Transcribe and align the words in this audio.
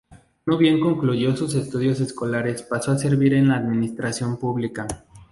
No 0.47 0.57
bien 0.57 0.79
concluyó 0.79 1.37
sus 1.37 1.53
estudios 1.53 1.99
escolares 2.01 2.63
pasó 2.63 2.91
a 2.91 2.97
servir 2.97 3.35
en 3.35 3.49
la 3.49 3.57
administración 3.57 4.39
pública. 4.39 4.87